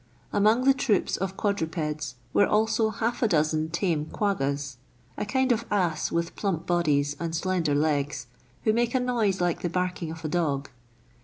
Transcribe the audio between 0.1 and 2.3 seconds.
Among the troops of quadrupeds